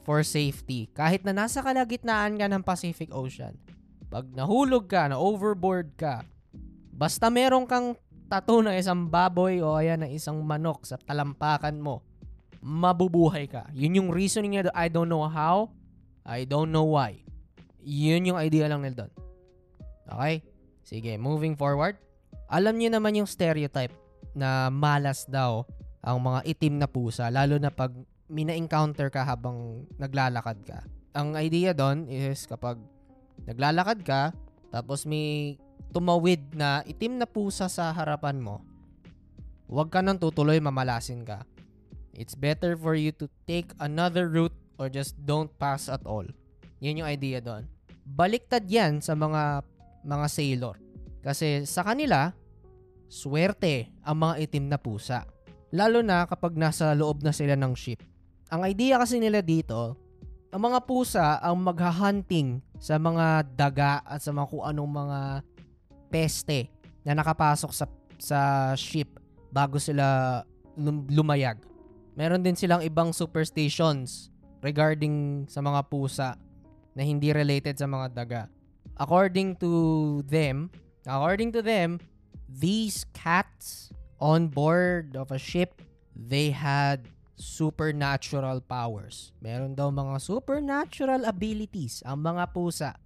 for 0.02 0.26
safety. 0.26 0.88
Kahit 0.90 1.26
na 1.26 1.30
nasa 1.30 1.60
kalagitnaan 1.60 2.34
ka 2.34 2.46
ng 2.50 2.66
Pacific 2.66 3.14
Ocean. 3.14 3.54
Pag 4.10 4.34
nahulog 4.34 4.90
ka, 4.90 5.10
na 5.10 5.18
overboard 5.18 5.94
ka, 5.98 6.26
basta 6.96 7.28
meron 7.28 7.68
kang 7.68 7.92
tattoo 8.26 8.64
ng 8.64 8.74
isang 8.74 9.06
baboy 9.06 9.62
o 9.62 9.78
ayan 9.78 10.02
ng 10.02 10.12
isang 10.16 10.40
manok 10.42 10.82
sa 10.88 10.98
talampakan 10.98 11.78
mo, 11.78 12.02
mabubuhay 12.64 13.46
ka. 13.46 13.68
Yun 13.76 14.02
yung 14.02 14.08
reasoning 14.10 14.58
niya. 14.58 14.72
I 14.74 14.90
don't 14.90 15.06
know 15.06 15.22
how. 15.28 15.70
I 16.26 16.42
don't 16.42 16.74
know 16.74 16.96
why. 16.98 17.22
Yun 17.86 18.34
yung 18.34 18.38
idea 18.40 18.66
lang 18.66 18.82
nila 18.82 19.06
doon. 19.06 19.12
Okay? 20.10 20.34
Sige, 20.82 21.14
moving 21.14 21.54
forward. 21.54 21.94
Alam 22.50 22.82
niyo 22.82 22.90
naman 22.90 23.14
yung 23.14 23.30
stereotype 23.30 23.94
na 24.34 24.72
malas 24.72 25.22
daw 25.30 25.62
ang 26.02 26.18
mga 26.22 26.40
itim 26.46 26.74
na 26.78 26.86
pusa, 26.90 27.30
lalo 27.30 27.58
na 27.58 27.70
pag 27.70 27.90
mina-encounter 28.26 29.10
ka 29.10 29.22
habang 29.22 29.86
naglalakad 29.98 30.58
ka. 30.66 30.78
Ang 31.14 31.34
idea 31.38 31.74
doon 31.74 32.06
is 32.10 32.46
kapag 32.46 32.78
naglalakad 33.46 34.02
ka, 34.02 34.22
tapos 34.70 35.06
may 35.06 35.58
tumawid 35.96 36.52
na 36.52 36.84
itim 36.84 37.16
na 37.16 37.24
pusa 37.24 37.72
sa 37.72 37.88
harapan 37.88 38.36
mo, 38.36 38.60
huwag 39.64 39.88
ka 39.88 40.04
nang 40.04 40.20
tutuloy 40.20 40.60
mamalasin 40.60 41.24
ka. 41.24 41.48
It's 42.12 42.36
better 42.36 42.76
for 42.76 42.92
you 42.92 43.16
to 43.16 43.32
take 43.48 43.72
another 43.80 44.28
route 44.28 44.52
or 44.76 44.92
just 44.92 45.16
don't 45.24 45.48
pass 45.56 45.88
at 45.88 46.04
all. 46.04 46.28
Yun 46.84 47.00
yung 47.00 47.08
idea 47.08 47.40
doon. 47.40 47.64
Baliktad 48.04 48.68
yan 48.68 49.00
sa 49.00 49.16
mga 49.16 49.64
mga 50.04 50.26
sailor. 50.28 50.76
Kasi 51.24 51.64
sa 51.64 51.80
kanila, 51.80 52.36
swerte 53.08 53.88
ang 54.04 54.20
mga 54.20 54.44
itim 54.44 54.68
na 54.68 54.76
pusa. 54.76 55.24
Lalo 55.72 56.04
na 56.04 56.28
kapag 56.28 56.60
nasa 56.60 56.92
loob 56.92 57.24
na 57.24 57.32
sila 57.32 57.56
ng 57.56 57.72
ship. 57.72 58.04
Ang 58.52 58.68
idea 58.68 59.00
kasi 59.00 59.16
nila 59.16 59.40
dito, 59.40 59.96
ang 60.52 60.60
mga 60.60 60.84
pusa 60.84 61.40
ang 61.40 61.56
maghahunting 61.56 62.60
sa 62.76 63.00
mga 63.00 63.48
daga 63.56 64.04
at 64.04 64.20
sa 64.20 64.30
mga 64.30 64.46
kung 64.52 64.64
anong 64.64 64.92
mga 64.92 65.20
peste 66.08 66.70
na 67.06 67.14
nakapasok 67.14 67.70
sa 67.70 67.86
sa 68.16 68.40
ship 68.74 69.20
bago 69.52 69.76
sila 69.80 70.40
lumayag. 71.08 71.60
Meron 72.16 72.40
din 72.40 72.56
silang 72.56 72.80
ibang 72.80 73.12
superstitions 73.12 74.32
regarding 74.64 75.44
sa 75.48 75.60
mga 75.60 75.80
pusa 75.88 76.28
na 76.96 77.02
hindi 77.04 77.28
related 77.32 77.76
sa 77.76 77.84
mga 77.84 78.06
daga. 78.12 78.42
According 78.96 79.60
to 79.60 79.72
them, 80.24 80.72
according 81.04 81.52
to 81.52 81.60
them, 81.60 82.00
these 82.48 83.04
cats 83.12 83.92
on 84.16 84.48
board 84.48 85.12
of 85.12 85.28
a 85.28 85.40
ship, 85.40 85.84
they 86.16 86.48
had 86.48 87.04
supernatural 87.36 88.64
powers. 88.64 89.36
Meron 89.44 89.76
daw 89.76 89.92
mga 89.92 90.16
supernatural 90.24 91.28
abilities 91.28 92.00
ang 92.08 92.24
mga 92.24 92.48
pusa. 92.56 92.96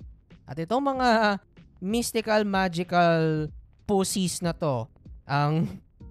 At 0.47 0.54
itong 0.59 0.83
mga 0.87 1.38
mystical, 1.81 2.45
magical 2.45 3.49
pussies 3.89 4.39
na 4.45 4.55
to 4.55 4.87
ang 5.27 5.67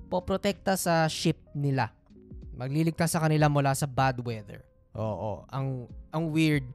poprotekta 0.10 0.76
sa 0.76 1.06
ship 1.06 1.38
nila. 1.54 1.94
Magliligtas 2.58 3.16
sa 3.16 3.24
kanila 3.24 3.48
mula 3.48 3.72
sa 3.78 3.88
bad 3.88 4.20
weather. 4.20 4.66
Oo, 4.98 5.48
ang 5.48 5.88
ang 6.12 6.34
weird. 6.34 6.66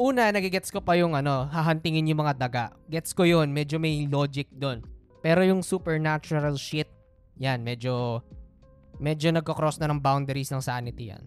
Una, 0.00 0.32
nagigets 0.32 0.72
ko 0.72 0.80
pa 0.80 0.96
yung 0.96 1.12
ano, 1.12 1.46
hahantingin 1.52 2.08
yung 2.08 2.24
mga 2.24 2.34
daga. 2.40 2.64
Gets 2.88 3.12
ko 3.12 3.28
yun, 3.28 3.52
medyo 3.52 3.76
may 3.76 4.08
logic 4.08 4.48
doon. 4.50 4.80
Pero 5.20 5.44
yung 5.44 5.60
supernatural 5.60 6.56
shit, 6.56 6.88
yan, 7.36 7.60
medyo 7.60 8.24
medyo 8.96 9.28
nagko-cross 9.32 9.76
na 9.80 9.92
ng 9.92 10.00
boundaries 10.00 10.48
ng 10.48 10.64
sanity 10.64 11.12
yan. 11.12 11.24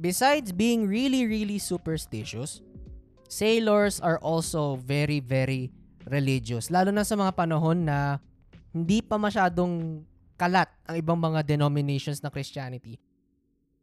Besides 0.00 0.56
being 0.56 0.88
really, 0.88 1.28
really 1.28 1.60
superstitious, 1.60 2.64
sailors 3.28 4.00
are 4.00 4.16
also 4.24 4.80
very, 4.80 5.20
very 5.20 5.68
religious. 6.06 6.70
Lalo 6.70 6.90
na 6.90 7.06
sa 7.06 7.14
mga 7.14 7.32
panahon 7.34 7.86
na 7.86 8.18
hindi 8.72 9.04
pa 9.04 9.20
masyadong 9.20 10.02
kalat 10.40 10.70
ang 10.88 10.96
ibang 10.98 11.18
mga 11.20 11.44
denominations 11.44 12.18
ng 12.24 12.32
Christianity. 12.32 12.98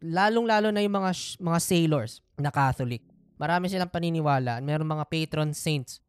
Lalong-lalo 0.03 0.71
na 0.71 0.83
yung 0.83 0.95
mga 0.95 1.11
mga 1.39 1.59
sailors 1.59 2.23
na 2.39 2.51
Catholic. 2.51 3.03
Marami 3.39 3.71
silang 3.71 3.91
paniniwala. 3.91 4.59
Meron 4.59 4.87
mga 4.87 5.07
patron 5.07 5.51
saints 5.55 6.03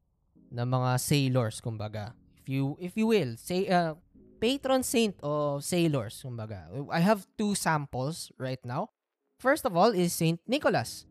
na 0.50 0.67
mga 0.67 0.99
sailors, 0.99 1.62
kumbaga. 1.62 2.14
If 2.43 2.47
you 2.50 2.75
if 2.83 2.99
you 2.99 3.07
will, 3.11 3.38
say 3.38 3.71
uh, 3.71 3.95
patron 4.43 4.83
saint 4.83 5.14
of 5.23 5.62
sailors, 5.62 6.23
kumbaga. 6.23 6.67
I 6.90 6.99
have 6.99 7.26
two 7.38 7.55
samples 7.55 8.35
right 8.38 8.62
now. 8.67 8.90
First 9.38 9.64
of 9.64 9.73
all 9.79 9.95
is 9.95 10.12
Saint 10.12 10.43
Nicholas. 10.45 11.07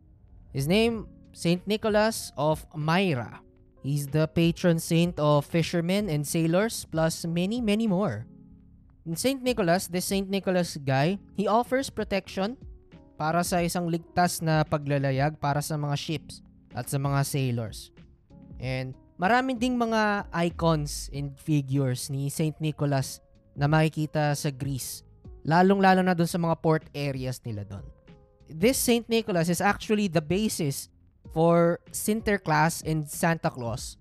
His 0.51 0.67
name, 0.67 1.07
Saint 1.31 1.65
Nicholas 1.65 2.33
of 2.35 2.65
Myra. 2.75 3.41
He's 3.79 4.11
the 4.11 4.27
patron 4.27 4.79
saint 4.79 5.15
of 5.19 5.47
fishermen 5.47 6.11
and 6.11 6.27
sailors 6.27 6.83
plus 6.91 7.23
many, 7.23 7.63
many 7.63 7.87
more. 7.87 8.27
St. 9.09 9.41
Nicholas, 9.41 9.87
this 9.87 10.05
St. 10.05 10.29
Nicholas 10.29 10.77
guy, 10.77 11.17
he 11.33 11.49
offers 11.49 11.89
protection 11.89 12.59
para 13.17 13.41
sa 13.41 13.63
isang 13.63 13.89
ligtas 13.89 14.43
na 14.43 14.61
paglalayag 14.61 15.39
para 15.41 15.63
sa 15.63 15.79
mga 15.79 15.95
ships 15.97 16.45
at 16.75 16.85
sa 16.91 17.01
mga 17.01 17.25
sailors. 17.25 17.89
And 18.61 18.93
marami 19.17 19.57
ding 19.57 19.79
mga 19.79 20.29
icons 20.29 21.09
and 21.09 21.33
figures 21.39 22.11
ni 22.11 22.29
St. 22.29 22.53
Nicholas 22.61 23.23
na 23.57 23.65
makikita 23.65 24.35
sa 24.37 24.51
Greece. 24.53 25.01
Lalong-lalo 25.47 26.03
na 26.03 26.13
doon 26.13 26.29
sa 26.29 26.37
mga 26.37 26.55
port 26.61 26.85
areas 26.93 27.41
nila 27.41 27.65
doon. 27.65 27.83
This 28.45 28.77
St. 28.77 29.07
Nicholas 29.09 29.49
is 29.49 29.63
actually 29.63 30.11
the 30.11 30.21
basis 30.21 30.91
for 31.33 31.79
Sinterklaas 31.91 32.83
and 32.85 33.07
Santa 33.07 33.49
Claus. 33.49 33.97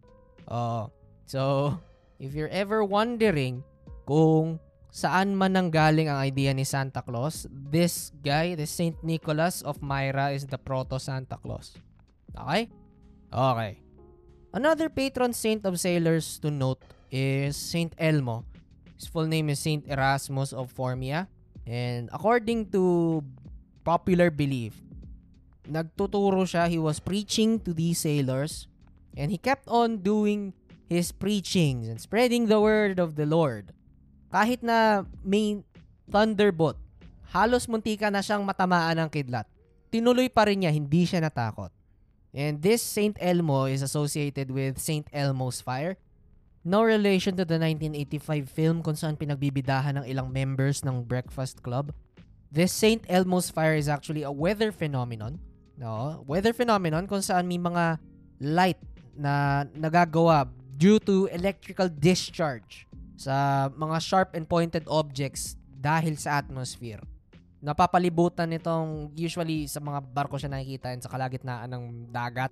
Uh, 0.48 0.88
so, 1.26 1.76
if 2.18 2.32
you're 2.34 2.52
ever 2.52 2.82
wondering 2.82 3.62
kung 4.08 4.58
saan 4.88 5.36
man 5.36 5.52
nanggaling 5.52 6.08
ang 6.08 6.18
idea 6.24 6.50
ni 6.56 6.64
Santa 6.64 7.04
Claus, 7.04 7.44
this 7.52 8.10
guy, 8.24 8.56
the 8.56 8.64
Saint 8.64 8.96
Nicholas 9.04 9.60
of 9.62 9.84
Myra 9.84 10.32
is 10.32 10.48
the 10.48 10.56
proto 10.56 10.96
Santa 10.96 11.36
Claus. 11.36 11.76
Okay? 12.32 12.72
Okay. 13.28 13.72
Another 14.52 14.88
patron 14.88 15.36
saint 15.36 15.68
of 15.68 15.76
sailors 15.76 16.40
to 16.40 16.48
note 16.48 16.80
is 17.12 17.56
Saint 17.56 17.92
Elmo. 18.00 18.48
His 18.96 19.06
full 19.06 19.28
name 19.28 19.52
is 19.52 19.60
Saint 19.60 19.84
Erasmus 19.86 20.56
of 20.56 20.72
Formia. 20.72 21.28
And 21.68 22.08
according 22.16 22.72
to 22.72 23.20
popular 23.84 24.32
belief, 24.32 24.80
nagtuturo 25.68 26.48
siya, 26.48 26.66
he 26.66 26.80
was 26.80 26.98
preaching 26.98 27.60
to 27.62 27.76
these 27.76 28.00
sailors 28.00 28.66
and 29.14 29.28
he 29.30 29.36
kept 29.36 29.68
on 29.68 30.00
doing 30.00 30.56
his 30.88 31.12
preachings 31.12 31.86
and 31.86 32.00
spreading 32.00 32.48
the 32.48 32.58
word 32.58 32.96
of 32.96 33.20
the 33.20 33.28
Lord 33.28 33.76
kahit 34.28 34.60
na 34.60 35.08
may 35.24 35.64
thunderbolt, 36.08 36.76
halos 37.32 37.68
muntika 37.68 38.12
na 38.12 38.20
siyang 38.20 38.44
matamaan 38.44 38.96
ng 38.96 39.10
kidlat. 39.12 39.48
Tinuloy 39.88 40.28
pa 40.28 40.48
rin 40.48 40.64
niya, 40.64 40.72
hindi 40.72 41.08
siya 41.08 41.24
natakot. 41.24 41.72
And 42.36 42.60
this 42.60 42.84
Saint 42.84 43.16
Elmo 43.24 43.64
is 43.64 43.80
associated 43.80 44.52
with 44.52 44.76
Saint 44.76 45.08
Elmo's 45.16 45.64
Fire. 45.64 45.96
No 46.60 46.84
relation 46.84 47.32
to 47.40 47.48
the 47.48 47.56
1985 47.56 48.52
film 48.52 48.76
kung 48.84 48.92
saan 48.92 49.16
pinagbibidahan 49.16 49.96
ng 49.96 50.04
ilang 50.04 50.28
members 50.28 50.84
ng 50.84 51.08
Breakfast 51.08 51.64
Club. 51.64 51.96
This 52.52 52.76
Saint 52.76 53.08
Elmo's 53.08 53.48
Fire 53.48 53.80
is 53.80 53.88
actually 53.88 54.28
a 54.28 54.32
weather 54.32 54.68
phenomenon. 54.68 55.40
No, 55.78 56.26
weather 56.26 56.50
phenomenon 56.50 57.06
kung 57.06 57.22
saan 57.22 57.46
may 57.46 57.62
mga 57.62 58.02
light 58.42 58.82
na 59.14 59.62
nagagawa 59.78 60.50
due 60.74 60.98
to 60.98 61.30
electrical 61.30 61.86
discharge 61.86 62.86
sa 63.14 63.66
mga 63.70 63.96
sharp 64.02 64.34
and 64.34 64.50
pointed 64.50 64.82
objects 64.90 65.54
dahil 65.78 66.18
sa 66.18 66.42
atmosphere. 66.42 66.98
Napapalibutan 67.62 68.50
nitong 68.50 69.14
usually 69.14 69.66
sa 69.70 69.78
mga 69.78 70.02
barko 70.14 70.38
siya 70.38 70.50
nakikita 70.50 70.94
sa 71.02 71.10
kalagitnaan 71.10 71.70
ng 71.70 71.84
dagat. 72.10 72.50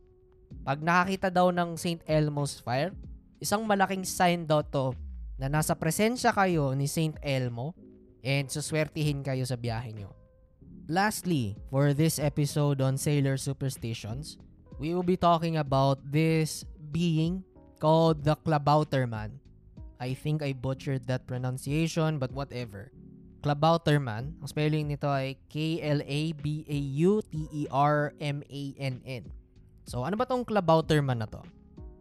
Pag 0.62 0.82
nakakita 0.82 1.30
daw 1.30 1.50
ng 1.50 1.74
St. 1.78 2.02
Elmo's 2.06 2.58
Fire, 2.62 2.94
isang 3.42 3.62
malaking 3.66 4.06
sign 4.06 4.46
daw 4.46 4.62
to 4.62 4.94
na 5.38 5.50
nasa 5.50 5.74
presensya 5.74 6.30
kayo 6.30 6.74
ni 6.74 6.90
St. 6.90 7.18
Elmo 7.22 7.74
and 8.22 8.50
suswertihin 8.50 9.22
kayo 9.22 9.46
sa 9.46 9.54
biyahe 9.54 9.94
nyo. 9.94 10.10
Lastly, 10.86 11.58
for 11.70 11.92
this 11.92 12.18
episode 12.18 12.80
on 12.80 12.96
sailor 12.96 13.36
superstitions, 13.36 14.38
we 14.78 14.94
will 14.94 15.06
be 15.06 15.16
talking 15.16 15.58
about 15.58 15.98
this 16.06 16.64
being 16.92 17.42
called 17.80 18.22
the 18.22 18.36
Klabauterman 18.46 19.42
I 19.96 20.12
think 20.12 20.42
I 20.44 20.52
butchered 20.52 21.06
that 21.08 21.26
pronunciation 21.26 22.18
but 22.20 22.32
whatever. 22.32 22.92
Klabauterman, 23.40 24.36
ang 24.42 24.48
spelling 24.48 24.88
nito 24.90 25.08
ay 25.08 25.38
K-L-A-B-A-U-T-E-R-M-A-N-N. 25.48 26.04
So 29.86 30.02
ano 30.02 30.16
ba 30.18 30.26
tong 30.26 30.44
Klabauterman 30.44 31.22
na 31.22 31.28
to? 31.30 31.40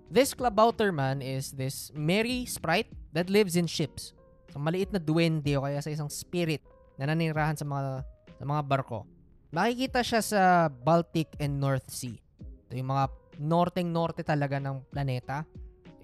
This 0.09 0.33
Klabauterman 0.33 1.21
is 1.21 1.53
this 1.53 1.91
merry 1.93 2.49
sprite 2.49 2.89
that 3.13 3.29
lives 3.29 3.55
in 3.55 3.69
ships. 3.69 4.11
So 4.51 4.59
maliit 4.59 4.91
na 4.91 4.99
duwende 4.99 5.55
o 5.55 5.63
kaya 5.63 5.79
sa 5.79 5.93
isang 5.93 6.09
spirit 6.09 6.65
na 6.97 7.05
nanirahan 7.07 7.55
sa 7.55 7.63
mga 7.67 8.03
sa 8.35 8.43
mga 8.43 8.61
barko. 8.67 9.07
Makikita 9.55 10.03
siya 10.03 10.21
sa 10.21 10.41
Baltic 10.67 11.31
and 11.39 11.59
North 11.59 11.87
Sea. 11.87 12.19
Ito 12.67 12.73
yung 12.75 12.91
mga 12.91 13.05
norteng-norte 13.39 14.21
talaga 14.23 14.59
ng 14.59 14.83
planeta. 14.91 15.47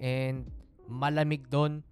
And 0.00 0.48
malamig 0.88 1.46
doon, 1.48 1.84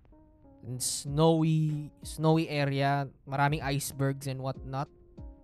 snowy, 0.81 1.89
snowy 2.05 2.49
area, 2.49 3.09
maraming 3.25 3.65
icebergs 3.65 4.29
and 4.29 4.41
whatnot. 4.41 4.89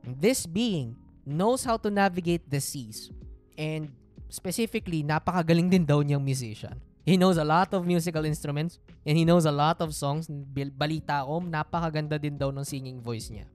This 0.04 0.44
being 0.44 0.96
knows 1.24 1.64
how 1.64 1.76
to 1.80 1.90
navigate 1.90 2.48
the 2.48 2.60
seas. 2.60 3.10
And 3.56 3.90
specifically, 4.28 5.02
napakagaling 5.02 5.72
din 5.72 5.84
daw 5.88 6.04
niyang 6.04 6.22
musician. 6.22 6.76
He 7.06 7.14
knows 7.14 7.38
a 7.38 7.46
lot 7.46 7.70
of 7.70 7.86
musical 7.86 8.26
instruments 8.26 8.82
and 9.06 9.14
he 9.14 9.22
knows 9.22 9.46
a 9.46 9.54
lot 9.54 9.78
of 9.78 9.94
songs. 9.94 10.26
Balita 10.52 11.22
ko, 11.22 11.38
napakaganda 11.38 12.18
din 12.18 12.34
daw 12.34 12.50
ng 12.50 12.66
singing 12.66 12.98
voice 12.98 13.30
niya. 13.30 13.46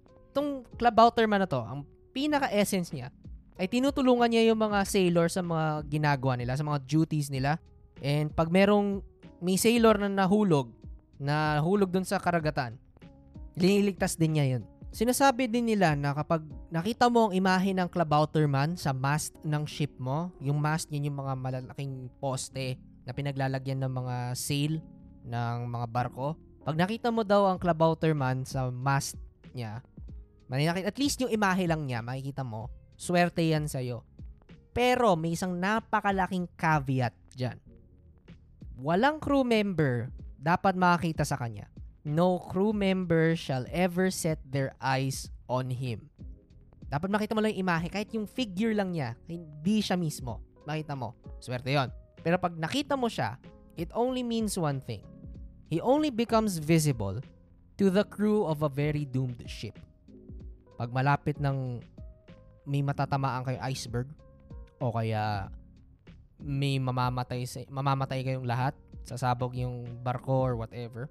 Itong 0.72 0.80
Clubouter 0.80 1.28
man 1.28 1.44
na 1.44 1.50
to, 1.52 1.60
ang 1.60 1.84
pinaka-essence 2.16 2.96
niya 2.96 3.12
ay 3.60 3.68
tinutulungan 3.68 4.32
niya 4.32 4.50
yung 4.50 4.58
mga 4.64 4.88
sailor 4.88 5.28
sa 5.28 5.44
mga 5.44 5.86
ginagawa 5.92 6.40
nila, 6.40 6.56
sa 6.56 6.64
mga 6.64 6.82
duties 6.88 7.30
nila. 7.30 7.60
And 8.02 8.32
pag 8.32 8.50
merong 8.50 9.04
may 9.44 9.60
sailor 9.60 10.00
na 10.00 10.10
nahulog, 10.10 10.72
na 11.22 11.62
hulog 11.62 11.94
dun 11.94 12.08
sa 12.08 12.18
karagatan, 12.18 12.80
liniligtas 13.54 14.18
din 14.18 14.40
niya 14.40 14.58
yun. 14.58 14.64
Sinasabi 14.92 15.48
din 15.48 15.70
nila 15.70 15.94
na 15.94 16.12
kapag 16.12 16.44
nakita 16.74 17.08
mo 17.08 17.30
ang 17.30 17.34
imahe 17.38 17.72
ng 17.72 17.88
Klabauterman 17.88 18.76
sa 18.76 18.92
mast 18.92 19.38
ng 19.46 19.64
ship 19.64 19.94
mo, 20.02 20.34
yung 20.42 20.58
mast 20.58 20.90
yun 20.90 21.08
yung 21.08 21.22
mga 21.22 21.34
malalaking 21.38 22.10
poste 22.18 22.76
na 23.06 23.14
pinaglalagyan 23.14 23.80
ng 23.86 23.92
mga 23.94 24.16
sail 24.36 24.82
ng 25.24 25.58
mga 25.70 25.86
barko. 25.88 26.36
Pag 26.66 26.76
nakita 26.76 27.14
mo 27.14 27.22
daw 27.22 27.48
ang 27.48 27.62
Klabauterman 27.62 28.44
sa 28.44 28.68
mast 28.74 29.16
niya, 29.54 29.86
maninakit, 30.52 30.84
at 30.84 31.00
least 31.00 31.24
yung 31.24 31.32
imahe 31.32 31.64
lang 31.64 31.88
niya, 31.88 32.04
makikita 32.04 32.44
mo, 32.44 32.68
swerte 33.00 33.48
yan 33.48 33.72
sa'yo. 33.72 34.04
Pero 34.76 35.16
may 35.16 35.40
isang 35.40 35.56
napakalaking 35.56 36.52
caveat 36.60 37.16
dyan 37.32 37.72
walang 38.82 39.22
crew 39.22 39.46
member 39.46 40.10
dapat 40.42 40.74
makakita 40.74 41.22
sa 41.22 41.38
kanya. 41.38 41.70
No 42.02 42.42
crew 42.42 42.74
member 42.74 43.38
shall 43.38 43.70
ever 43.70 44.10
set 44.10 44.42
their 44.42 44.74
eyes 44.82 45.30
on 45.46 45.70
him. 45.70 46.10
Dapat 46.90 47.14
makita 47.14 47.38
mo 47.38 47.46
lang 47.46 47.54
yung 47.54 47.70
imahe, 47.70 47.88
kahit 47.88 48.10
yung 48.18 48.26
figure 48.26 48.74
lang 48.74 48.92
niya, 48.92 49.14
hindi 49.30 49.80
siya 49.80 49.96
mismo. 49.96 50.42
Makita 50.66 50.98
mo. 50.98 51.14
Swerte 51.38 51.72
yon. 51.72 51.94
Pero 52.26 52.42
pag 52.42 52.58
nakita 52.58 52.98
mo 52.98 53.08
siya, 53.08 53.38
it 53.78 53.88
only 53.94 54.26
means 54.26 54.58
one 54.58 54.82
thing. 54.82 55.06
He 55.72 55.80
only 55.80 56.10
becomes 56.12 56.58
visible 56.60 57.22
to 57.80 57.86
the 57.94 58.04
crew 58.04 58.44
of 58.44 58.66
a 58.66 58.70
very 58.70 59.08
doomed 59.08 59.40
ship. 59.46 59.78
Pag 60.82 60.90
malapit 60.90 61.38
ng 61.38 61.78
may 62.66 62.82
matatamaan 62.82 63.46
kayo 63.46 63.62
iceberg 63.70 64.10
o 64.82 64.90
kaya 64.90 65.46
may 66.42 66.82
mamamatay 66.82 67.46
sa, 67.46 67.62
mamamatay 67.70 68.26
kayong 68.26 68.50
lahat, 68.50 68.74
sasabog 69.06 69.54
yung 69.54 69.86
barko 70.02 70.42
or 70.42 70.58
whatever. 70.58 71.06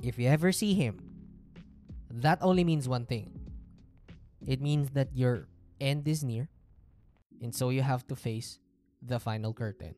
If 0.00 0.16
you 0.16 0.24
ever 0.24 0.56
see 0.56 0.72
him, 0.72 1.04
that 2.16 2.40
only 2.40 2.64
means 2.64 2.88
one 2.88 3.04
thing. 3.04 3.28
It 4.40 4.64
means 4.64 4.96
that 4.96 5.12
your 5.12 5.52
end 5.76 6.08
is 6.08 6.24
near 6.24 6.48
and 7.44 7.52
so 7.52 7.68
you 7.68 7.84
have 7.84 8.08
to 8.08 8.16
face 8.16 8.56
the 9.04 9.20
final 9.20 9.52
curtain. 9.52 9.92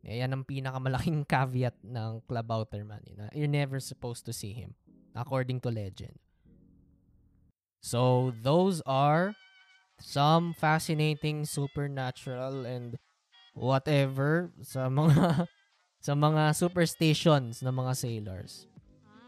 Yan 0.00 0.32
ang 0.32 0.48
pinakamalaking 0.48 1.28
caveat 1.28 1.76
ng 1.84 2.24
Klabauterman. 2.24 3.04
You 3.04 3.20
know? 3.20 3.28
You're 3.36 3.52
never 3.52 3.84
supposed 3.84 4.24
to 4.24 4.32
see 4.32 4.56
him, 4.56 4.72
according 5.12 5.60
to 5.60 5.68
legend. 5.68 6.16
So, 7.80 8.32
those 8.42 8.82
are 8.86 9.34
some 10.00 10.54
fascinating 10.54 11.44
supernatural 11.44 12.66
and 12.66 12.98
whatever 13.54 14.52
sa 14.60 14.92
mga 14.92 15.48
sa 16.06 16.12
mga 16.14 16.54
superstitions 16.54 17.64
ng 17.64 17.74
mga 17.74 17.92
sailors. 17.96 18.68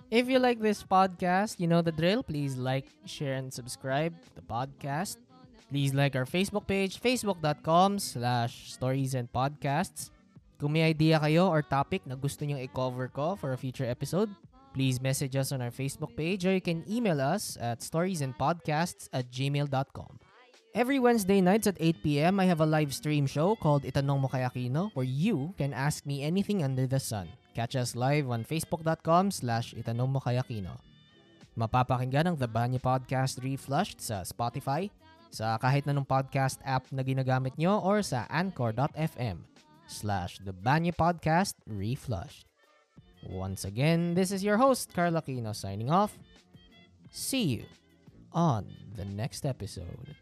If 0.09 0.25
you 0.33 0.41
like 0.41 0.57
this 0.57 0.81
podcast, 0.81 1.61
you 1.61 1.69
know 1.69 1.85
the 1.85 1.93
drill. 1.93 2.25
Please 2.25 2.57
like, 2.57 2.89
share, 3.05 3.37
and 3.37 3.53
subscribe 3.53 4.17
the 4.33 4.41
podcast. 4.41 5.21
Please 5.69 5.93
like 5.93 6.17
our 6.17 6.25
Facebook 6.25 6.65
page, 6.65 6.97
facebook.com 6.97 8.01
slash 8.01 8.73
stories 8.73 9.13
and 9.13 9.29
podcasts. 9.29 10.09
Kung 10.57 10.73
may 10.73 10.89
idea 10.89 11.21
kayo 11.21 11.53
or 11.53 11.61
topic 11.61 12.09
na 12.09 12.17
gusto 12.17 12.49
nyo 12.49 12.57
i-cover 12.57 13.13
ko 13.13 13.37
for 13.37 13.53
a 13.53 13.61
future 13.61 13.85
episode, 13.85 14.33
please 14.75 15.01
message 15.01 15.37
us 15.37 15.53
on 15.53 15.63
our 15.63 15.71
Facebook 15.71 16.17
page 16.17 16.47
or 16.47 16.53
you 16.53 16.61
can 16.61 16.85
email 16.89 17.21
us 17.21 17.57
at 17.61 17.81
storiesandpodcasts 17.81 19.09
at 19.13 19.31
gmail.com. 19.31 20.19
Every 20.75 20.99
Wednesday 21.01 21.41
nights 21.41 21.67
at 21.67 21.81
8 21.81 22.03
p.m., 22.05 22.39
I 22.39 22.45
have 22.47 22.61
a 22.61 22.69
live 22.69 22.95
stream 22.95 23.27
show 23.27 23.57
called 23.57 23.83
Itanong 23.83 24.21
Mo 24.21 24.29
Kay 24.29 24.47
Aquino 24.47 24.91
where 24.95 25.09
you 25.09 25.55
can 25.59 25.73
ask 25.73 26.07
me 26.07 26.23
anything 26.23 26.63
under 26.63 26.87
the 26.87 27.01
sun. 27.01 27.29
Catch 27.59 27.75
us 27.75 27.97
live 27.97 28.31
on 28.31 28.45
facebook.com 28.45 29.33
slash 29.35 29.75
Itanong 29.75 30.15
Mo 30.15 30.21
Kay 30.21 30.39
Aquino. 30.39 30.79
Mapapakinggan 31.59 32.31
ang 32.31 32.37
The 32.39 32.47
Banyo 32.47 32.79
Podcast 32.79 33.43
Reflushed 33.43 33.99
sa 33.99 34.23
Spotify, 34.23 34.87
sa 35.35 35.59
kahit 35.59 35.83
nanong 35.83 36.07
podcast 36.07 36.63
app 36.63 36.87
na 36.95 37.03
ginagamit 37.03 37.59
nyo 37.59 37.83
or 37.83 37.99
sa 37.99 38.31
anchor.fm 38.31 39.43
slash 39.91 40.39
The 40.39 40.55
Banyo 40.55 40.95
Podcast 40.95 41.59
Reflushed. 41.67 42.48
Once 43.23 43.65
again, 43.65 44.15
this 44.15 44.31
is 44.33 44.45
your 44.45 44.57
host, 44.57 44.93
Carla 44.95 45.23
Quino 45.23 45.55
signing 45.55 45.91
off. 45.91 46.19
See 47.11 47.45
you 47.45 47.65
on 48.33 48.67
the 48.97 49.05
next 49.05 49.45
episode. 49.45 50.17